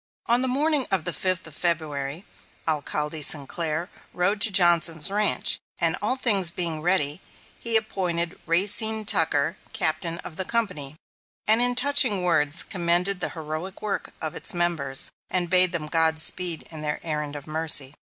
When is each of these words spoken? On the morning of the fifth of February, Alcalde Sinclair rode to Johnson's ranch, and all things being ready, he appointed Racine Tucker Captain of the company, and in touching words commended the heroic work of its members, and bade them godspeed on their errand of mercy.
On 0.25 0.41
the 0.41 0.47
morning 0.47 0.87
of 0.89 1.03
the 1.03 1.13
fifth 1.13 1.45
of 1.45 1.53
February, 1.55 2.25
Alcalde 2.67 3.21
Sinclair 3.21 3.87
rode 4.15 4.41
to 4.41 4.49
Johnson's 4.51 5.11
ranch, 5.11 5.59
and 5.77 5.95
all 6.01 6.15
things 6.15 6.49
being 6.49 6.81
ready, 6.81 7.21
he 7.59 7.77
appointed 7.77 8.39
Racine 8.47 9.05
Tucker 9.05 9.57
Captain 9.73 10.17
of 10.23 10.37
the 10.37 10.43
company, 10.45 10.95
and 11.45 11.61
in 11.61 11.75
touching 11.75 12.23
words 12.23 12.63
commended 12.63 13.19
the 13.19 13.29
heroic 13.37 13.83
work 13.83 14.11
of 14.19 14.33
its 14.33 14.55
members, 14.55 15.11
and 15.29 15.51
bade 15.51 15.71
them 15.71 15.85
godspeed 15.85 16.67
on 16.71 16.81
their 16.81 16.99
errand 17.03 17.35
of 17.35 17.45
mercy. 17.45 17.93